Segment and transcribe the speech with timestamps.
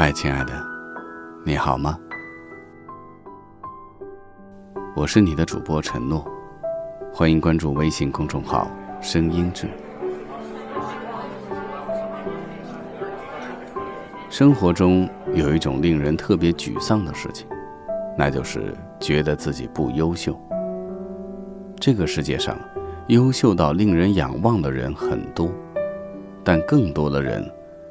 [0.00, 0.52] 嗨，亲爱的，
[1.44, 1.98] 你好吗？
[4.94, 6.24] 我是你的主播陈诺，
[7.12, 8.70] 欢迎关注微信公众号
[9.02, 9.66] “声音志”。
[14.30, 17.48] 生活中有一种令人特别沮丧的事情，
[18.16, 20.40] 那就是觉得自己不优秀。
[21.80, 22.56] 这个世界上，
[23.08, 25.50] 优秀到令人仰望的人很多，
[26.44, 27.44] 但更多的人。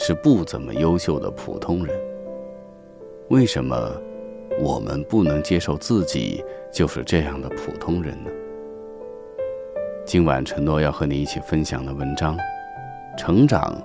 [0.00, 1.94] 是不怎么优秀的普通人。
[3.30, 3.90] 为什么
[4.60, 8.30] 我们不能接受自己就是这样的普通人呢？
[10.06, 12.38] 今晚承诺要和你一起分享的文章，
[13.18, 13.76] 成长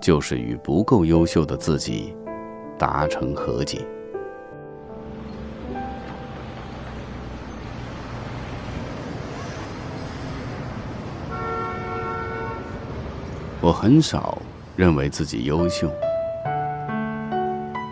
[0.00, 2.16] 就是与不够优秀的自己
[2.78, 3.82] 达成和解。
[13.60, 14.40] 我很少。
[14.76, 15.90] 认为自己优秀。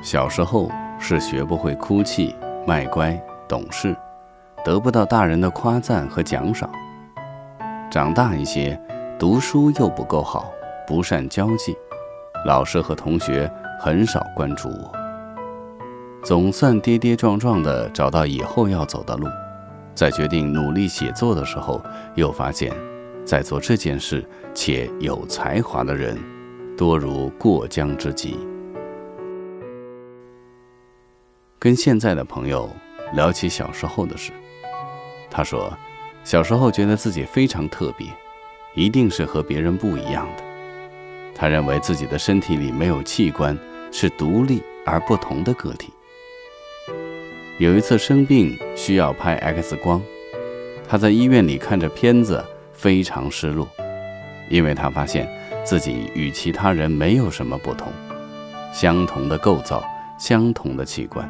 [0.03, 3.19] 小时候是学不会哭泣、卖乖、
[3.49, 3.97] 懂事，
[4.63, 6.71] 得不到大人的夸赞和奖赏。
[7.91, 8.79] 长大一些，
[9.19, 10.53] 读书又不够好，
[10.87, 11.75] 不善交际，
[12.45, 14.93] 老师和同学很少关注我。
[16.23, 19.27] 总算跌跌撞撞地找到以后要走的路，
[19.95, 21.83] 在决定努力写作的时候，
[22.15, 22.73] 又发现，
[23.25, 26.19] 在做这件事且有才华的人。
[26.77, 28.35] 多如过江之鲫。
[31.59, 32.69] 跟现在的朋友
[33.15, 34.33] 聊起小时候的事，
[35.31, 35.73] 他说，
[36.25, 38.09] 小时候觉得自己非常特别，
[38.75, 40.43] 一定是和别人不一样的。
[41.33, 43.57] 他认为自己的身体里没有器官，
[43.93, 45.93] 是独立而不同的个体。
[47.59, 50.03] 有一次生病需要拍 X 光，
[50.89, 53.69] 他在医院里看着片子，非常失落，
[54.51, 55.33] 因为他发现。
[55.65, 57.91] 自己与其他人没有什么不同，
[58.73, 59.83] 相同的构造，
[60.19, 61.29] 相同的器官。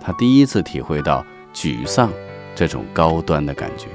[0.00, 2.12] 他第一次体会到沮丧
[2.54, 3.88] 这种高端的感觉。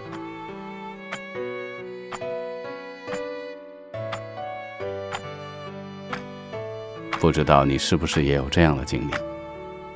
[7.19, 9.13] 不知道你是不是也有这样的经历？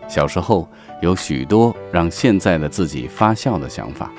[0.07, 0.69] 小时候
[1.01, 4.11] 有许多让现在的自己发笑的想法，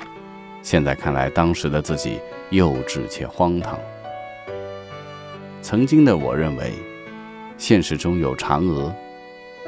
[0.61, 2.19] 现在看来，当时的自己
[2.49, 3.79] 幼稚且荒唐。
[5.65, 6.71] 曾经的我认为，
[7.57, 8.93] 现实中有嫦娥，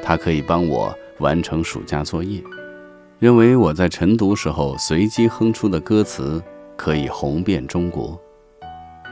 [0.00, 2.40] 它可以帮我完成暑假作业；
[3.18, 6.40] 认为我在晨读时候随机哼出的歌词
[6.76, 8.16] 可以红遍中国；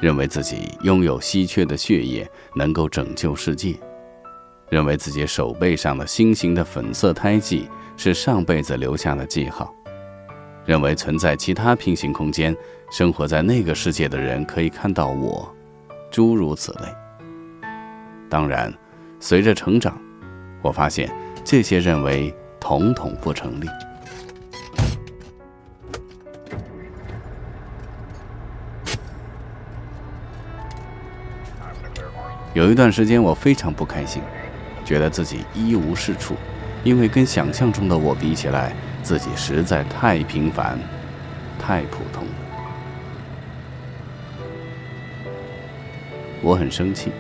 [0.01, 3.75] 认为自己拥有稀缺的血液能够拯救世界；
[4.71, 9.67] 认为自己手背上的星形的粉色胎记是上辈子留下的记号；
[10.65, 12.57] 认为存在其他平行空间，
[12.93, 15.53] 生活在那个世界的人可以看到我。
[16.11, 17.69] 诸如此类。
[18.29, 18.73] 当然，
[19.21, 20.01] 随着成长，
[20.63, 21.11] 我发现
[21.45, 23.67] 这些认为统统不成立。
[32.53, 34.23] 有一段时间，我非常不开心，
[34.83, 36.35] 觉得自己一无是处，
[36.83, 40.79] 因为跟想象中的我比起来，自己实在太平凡，
[41.59, 42.27] 太普通。
[46.47, 47.11] 我很生气，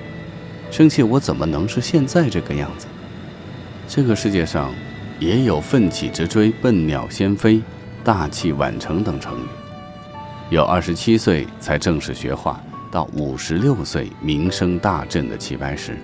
[0.70, 2.86] 生气我怎么能是现在这个样子？
[3.88, 4.72] 这个世界上
[5.18, 7.60] 也有“奋起直追”“笨鸟先飞
[8.04, 9.48] ”“大器晚成”等成语，
[10.50, 15.94] 有二十七岁才正式学画，到五十六岁名声大振的齐白石；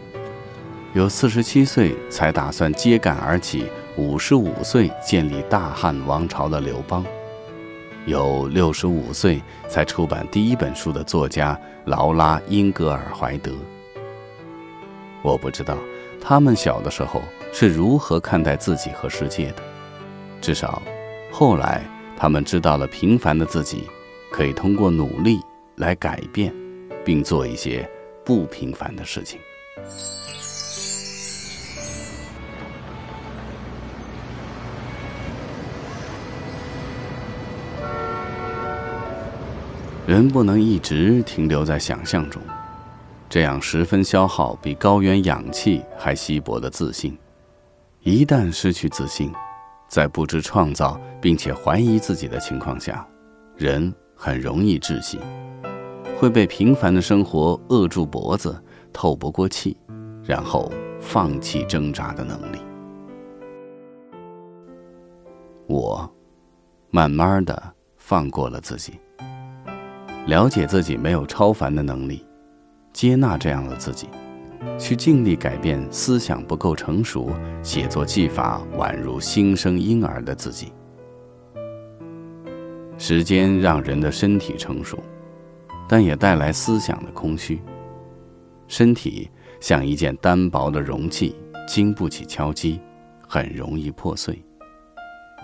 [0.92, 3.66] 有四十七岁才打算揭竿而起，
[3.96, 7.06] 五十五岁建立大汉王朝的刘邦。
[8.04, 13.52] 有六十五岁才出版第一本书的作家劳拉·英格尔怀德。
[15.22, 15.76] 我不知道
[16.20, 17.22] 他们小的时候
[17.52, 19.62] 是如何看待自己和世界的，
[20.40, 20.82] 至少
[21.30, 21.84] 后来
[22.16, 23.88] 他们知道了平凡的自己
[24.32, 25.38] 可以通过努力
[25.76, 26.52] 来改变，
[27.04, 27.88] 并做一些
[28.24, 29.38] 不平凡的事情。
[40.04, 42.42] 人不能一直停留在想象中，
[43.28, 47.16] 这样十分消耗比高原氧气还稀薄的自信。
[48.00, 49.32] 一旦失去自信，
[49.88, 53.06] 在不知创造并且怀疑自己的情况下，
[53.56, 55.20] 人很容易窒息，
[56.18, 58.60] 会被平凡的生活扼住脖子，
[58.92, 59.76] 透不过气，
[60.24, 62.58] 然后放弃挣扎的能力。
[65.68, 66.12] 我
[66.90, 68.98] 慢慢的放过了自己，
[70.26, 72.24] 了解自己没有超凡的能力，
[72.92, 74.08] 接纳这样的自己。
[74.78, 77.30] 去尽力改变思想不够成熟、
[77.62, 80.72] 写作技法宛如新生婴儿的自己。
[82.96, 85.02] 时间让人的身体成熟，
[85.88, 87.60] 但也带来思想的空虚。
[88.68, 89.28] 身体
[89.58, 91.34] 像一件单薄的容器，
[91.66, 92.80] 经不起敲击，
[93.26, 94.40] 很容易破碎。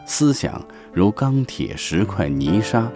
[0.07, 2.91] 思想如钢铁、石块、泥沙，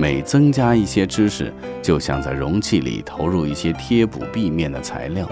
[0.00, 1.52] 每增加一些知识，
[1.82, 5.28] 就像在容器里投入一些贴补壁面的材料。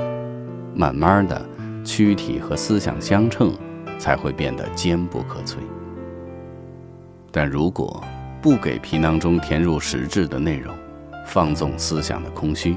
[0.74, 1.48] 慢慢的，
[1.84, 3.56] 躯体和思想相称，
[3.96, 5.58] 才会变得坚不可摧。
[7.30, 8.02] 但如果
[8.42, 10.74] 不给皮囊中填入实质的内容，
[11.24, 12.76] 放纵思想的空虚，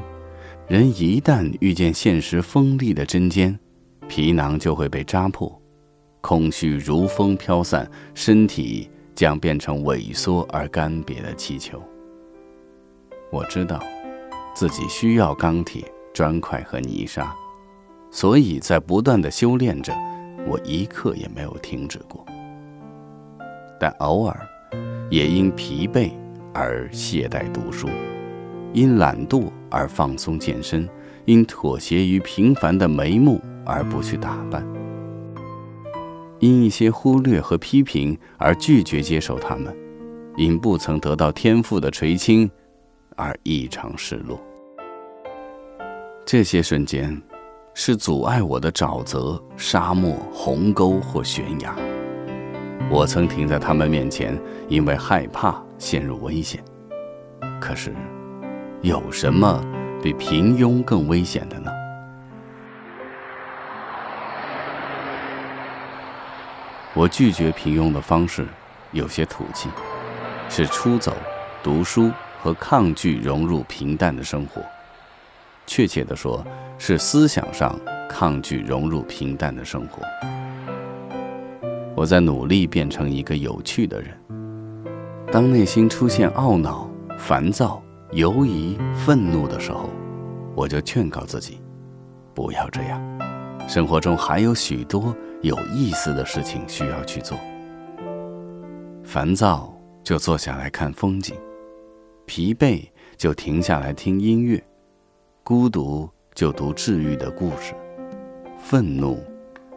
[0.68, 3.58] 人一旦遇见现实锋利的针尖，
[4.08, 5.60] 皮囊就会被扎破，
[6.22, 8.88] 空虚如风飘散，身体
[9.20, 11.84] 将变成萎缩而干瘪的气球。
[13.30, 13.78] 我知道，
[14.56, 15.84] 自己需要钢铁、
[16.14, 17.36] 砖块和泥沙。
[18.10, 19.94] 所以在不断的修炼着，
[20.48, 22.26] 我一刻也没有停止过。
[23.78, 24.40] 但偶尔，
[25.10, 26.12] 也因疲惫
[26.54, 27.90] 而懈怠读书，
[28.72, 30.88] 因懒惰而放松健身，
[31.26, 34.66] 因妥协于平凡的眉目而不去打扮，
[36.40, 39.76] 因一些忽略和批评而拒绝接受他们，
[40.38, 42.50] 因不曾得到天赋的垂青
[43.16, 44.40] 而异常失落。
[46.26, 47.22] 这些瞬间。
[47.76, 51.74] 是阻碍我的沼泽、沙漠、鸿沟或悬崖。
[52.92, 54.38] 我曾停在他们面前，
[54.68, 56.62] 因为害怕陷入危险。
[57.62, 57.96] 可是，
[58.82, 59.64] 有什么
[60.04, 61.72] 比平庸更危险的呢？
[66.96, 68.46] 我拒绝平庸的方式
[68.92, 69.70] 有些土气，
[70.50, 71.16] 是出走、
[71.64, 74.62] 读书和抗拒融入平淡的生活。
[75.68, 76.44] 确切地说，
[76.80, 80.02] 是思想上抗拒融入平淡的生活。
[81.96, 84.20] 我在努力变成一个有趣的人。
[85.32, 86.90] 当内心出现懊恼、
[87.20, 87.80] 烦躁、
[88.14, 89.92] 犹疑、愤怒的时候，
[90.56, 91.62] 我就劝告自己，
[92.34, 93.19] 不要这样。
[93.70, 97.38] 生活中还有许多有意思的事情需要去做。
[99.04, 99.72] 烦躁
[100.04, 101.36] 就坐下来看风景，
[102.26, 102.84] 疲惫
[103.16, 104.60] 就停下来听音乐。
[105.44, 107.76] 孤独就读治愈的故事，
[108.58, 109.24] 愤怒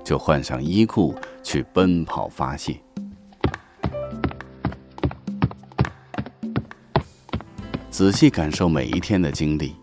[0.02, 2.80] 就换上衣裤去奔跑发泄。
[7.90, 9.76] 仔细感受每一天的经历：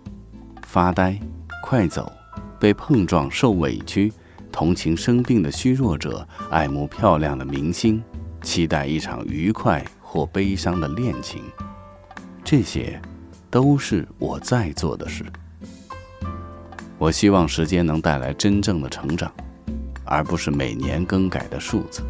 [0.63, 1.15] 发呆、
[1.63, 2.11] 快走、
[2.59, 4.11] 被碰撞、受委屈、
[4.51, 8.03] 同情生病的虚弱者、爱慕漂亮的明星、
[8.41, 11.41] 期待一场愉快或悲伤的恋情，
[12.43, 13.01] 这些
[13.49, 15.23] 都是我在做的事。
[16.97, 19.31] 我希望时间能带来真正的成长，
[20.03, 22.01] 而不是每年更改的数字。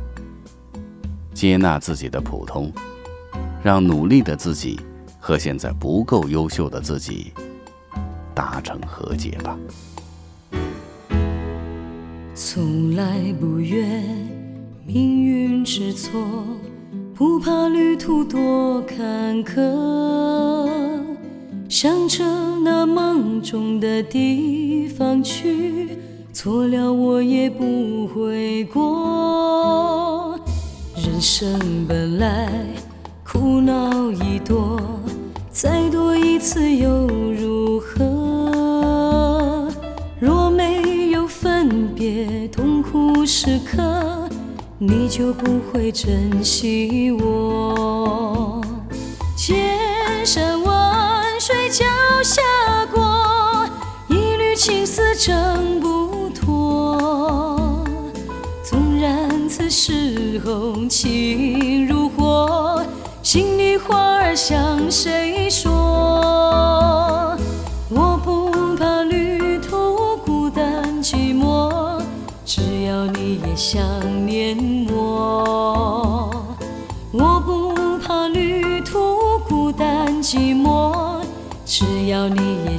[1.32, 2.74] 接纳自己的普通，
[3.62, 4.80] 让努力的自己
[5.20, 7.32] 和现在不够优秀的自己
[8.34, 9.56] 达成和解吧。
[12.42, 14.02] 从来不怨
[14.88, 16.22] 命运之错，
[17.14, 19.60] 不怕旅途多坎坷。
[21.68, 22.24] 向着
[22.64, 25.90] 那梦中的地方去，
[26.32, 30.40] 错了我也不悔过。
[30.96, 32.50] 人生本来
[33.22, 34.80] 苦恼已多，
[35.52, 37.79] 再多一次又如
[42.00, 44.30] 别痛苦时刻，
[44.78, 48.62] 你就不会珍惜我。
[49.36, 51.38] 千山万。
[51.38, 51.84] 水脚
[52.24, 52.42] 下
[52.94, 53.68] 过，
[54.08, 57.84] 一缕青丝挣不脱。
[58.64, 62.82] 纵然此时红情如火，
[63.22, 65.99] 心里话儿向谁说？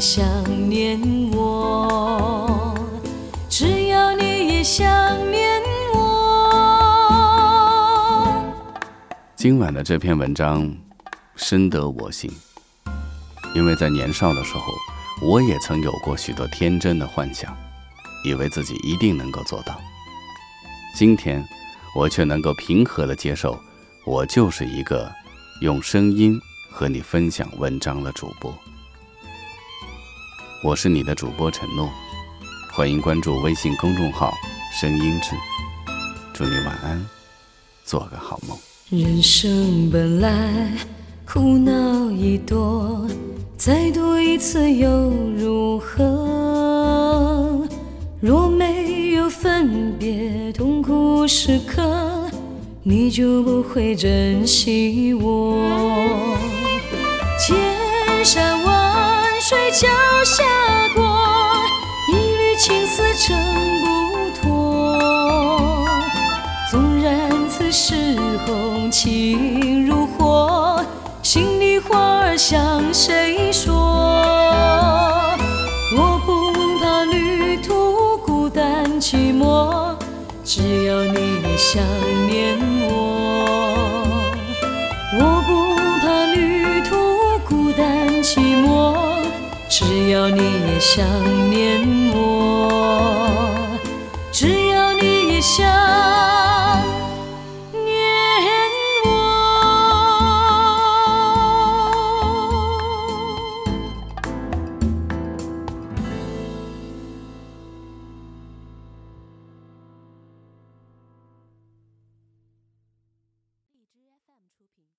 [0.01, 0.25] 想
[0.71, 0.99] 念
[1.31, 2.75] 我，
[3.51, 4.89] 只要你也想
[5.31, 5.61] 念
[5.93, 7.21] 我。
[9.37, 10.75] 今晚的这篇文章
[11.37, 12.33] 深得我心，
[13.55, 14.73] 因为在年少的时候，
[15.21, 17.55] 我也曾有过许多天真的幻想，
[18.25, 19.79] 以为自己一定能够做到。
[20.95, 21.47] 今天，
[21.95, 23.61] 我却能够平和的接受，
[24.07, 25.13] 我就是一个
[25.61, 26.41] 用声音
[26.71, 28.59] 和你分享文章的主播。
[30.63, 31.89] 我是你的主播承诺，
[32.71, 34.35] 欢迎关注微信公众号
[34.79, 35.35] “声音志”，
[36.35, 37.03] 祝你晚安，
[37.83, 38.59] 做个好梦。
[38.91, 40.71] 人生本来
[41.25, 43.09] 苦恼已多，
[43.57, 44.89] 再多一次又
[45.35, 47.67] 如何？
[48.21, 52.31] 若没有分别痛苦时刻，
[52.83, 56.37] 你就不会珍惜我。
[57.39, 59.10] 千山万
[59.51, 59.89] 水脚
[60.25, 60.45] 下
[60.95, 61.03] 过，
[62.07, 63.37] 一缕青丝挣
[63.81, 64.97] 不脱。
[66.71, 68.17] 纵然此时
[68.47, 70.81] 红情如火，
[71.21, 73.75] 心里话儿向谁说？
[75.97, 79.97] 我不怕旅途孤单寂寞，
[80.45, 81.83] 只要你也想
[82.29, 82.57] 念
[82.89, 83.20] 我。
[90.33, 91.05] 你也想
[91.51, 91.81] 念
[92.15, 93.00] 我，